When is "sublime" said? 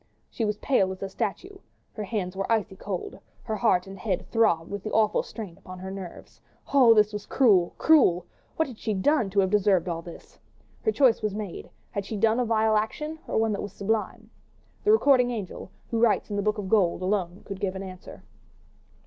13.73-14.31